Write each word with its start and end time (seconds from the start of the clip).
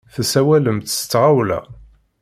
Tessawalemt 0.13 0.87
s 0.97 0.99
tɣawla. 1.11 1.59